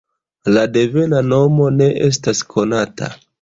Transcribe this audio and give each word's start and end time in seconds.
La 0.53 0.61
devena 0.77 1.19
nomo 1.33 1.69
ne 1.75 1.91
estas 2.09 2.43
konata. 2.55 3.13